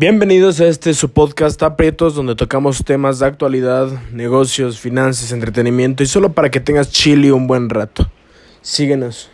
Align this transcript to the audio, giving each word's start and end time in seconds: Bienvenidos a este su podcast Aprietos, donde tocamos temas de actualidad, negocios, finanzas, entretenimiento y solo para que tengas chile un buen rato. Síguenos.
Bienvenidos 0.00 0.60
a 0.60 0.68
este 0.68 0.94
su 0.94 1.10
podcast 1.10 1.60
Aprietos, 1.60 2.14
donde 2.14 2.36
tocamos 2.36 2.84
temas 2.84 3.18
de 3.18 3.26
actualidad, 3.26 3.88
negocios, 4.12 4.78
finanzas, 4.78 5.32
entretenimiento 5.32 6.04
y 6.04 6.06
solo 6.06 6.34
para 6.34 6.52
que 6.52 6.60
tengas 6.60 6.92
chile 6.92 7.32
un 7.32 7.48
buen 7.48 7.68
rato. 7.68 8.08
Síguenos. 8.62 9.28